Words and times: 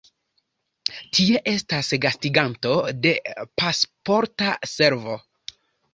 Tie 1.17 1.41
estas 1.51 1.91
gastiganto 2.05 2.73
de 3.05 3.11
Pasporta 3.63 4.49
Servo. 4.77 5.19